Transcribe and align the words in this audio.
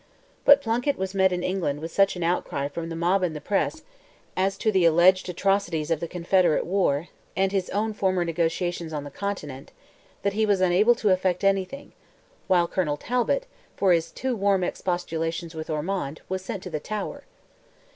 But 0.45 0.63
Plunkett 0.63 0.97
was 0.97 1.13
met 1.13 1.31
in 1.31 1.43
England 1.43 1.79
with 1.79 1.91
such 1.91 2.15
an 2.15 2.23
outcry 2.23 2.67
from 2.69 2.89
the 2.89 2.95
mob 2.95 3.21
and 3.21 3.35
the 3.35 3.39
press 3.39 3.83
as 4.35 4.57
to 4.57 4.71
the 4.71 4.83
alleged 4.83 5.29
atrocities 5.29 5.91
of 5.91 5.99
the 5.99 6.07
Confederate 6.07 6.65
war, 6.65 7.09
and 7.37 7.51
his 7.51 7.69
own 7.69 7.93
former 7.93 8.25
negotiations 8.25 8.93
on 8.93 9.03
the 9.03 9.11
continent, 9.11 9.71
that 10.23 10.33
he 10.33 10.43
was 10.43 10.59
unable 10.59 10.95
to 10.95 11.09
effect 11.11 11.43
anything; 11.43 11.91
while 12.47 12.67
Colonel 12.67 12.97
Talbot, 12.97 13.45
for 13.77 13.91
his 13.91 14.09
too 14.11 14.35
warm 14.35 14.63
expostulations 14.63 15.53
with 15.53 15.69
Ormond, 15.69 16.21
was 16.27 16.43
sent 16.43 16.63
to 16.63 16.71
the 16.71 16.79
Tower. 16.79 17.25